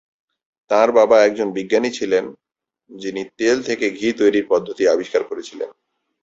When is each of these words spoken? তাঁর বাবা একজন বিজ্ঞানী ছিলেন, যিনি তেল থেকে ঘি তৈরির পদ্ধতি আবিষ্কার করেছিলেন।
তাঁর 0.71 0.91
বাবা 0.91 1.17
একজন 1.23 1.47
বিজ্ঞানী 1.51 1.89
ছিলেন, 1.91 2.25
যিনি 2.89 3.21
তেল 3.37 3.57
থেকে 3.63 3.85
ঘি 3.89 4.07
তৈরির 4.17 4.45
পদ্ধতি 4.49 4.83
আবিষ্কার 4.87 5.21
করেছিলেন। 5.23 5.69